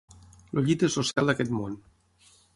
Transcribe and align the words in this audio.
El 0.55 0.63
llit 0.69 0.85
és 0.87 0.95
el 1.03 1.07
cel 1.11 1.31
d'aquest 1.31 1.55
món. 1.59 1.79